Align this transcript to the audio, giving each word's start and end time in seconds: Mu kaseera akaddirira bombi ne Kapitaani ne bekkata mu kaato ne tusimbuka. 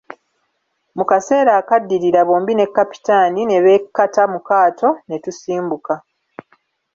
Mu 0.97 1.03
kaseera 1.09 1.51
akaddirira 1.61 2.21
bombi 2.27 2.53
ne 2.55 2.65
Kapitaani 2.75 3.41
ne 3.45 3.57
bekkata 3.65 4.23
mu 4.33 4.39
kaato 4.47 4.89
ne 5.07 5.17
tusimbuka. 5.23 5.95